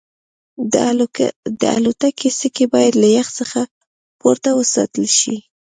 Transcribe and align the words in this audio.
د 1.61 1.63
الوتکې 1.77 2.29
سکي 2.39 2.65
باید 2.73 2.93
له 3.01 3.07
یخ 3.17 3.27
څخه 3.39 3.61
پورته 4.19 4.49
وساتل 4.59 5.05
شي 5.19 5.35